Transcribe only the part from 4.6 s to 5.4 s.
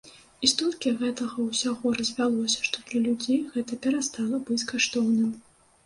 каштоўным.